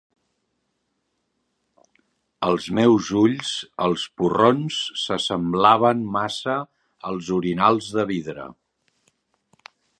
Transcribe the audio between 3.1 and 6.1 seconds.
ulls, els porrons s'assemblaven